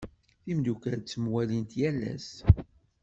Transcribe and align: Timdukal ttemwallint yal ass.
Timdukal 0.43 0.99
ttemwallint 1.01 1.71
yal 1.79 1.99
ass. 2.13 2.29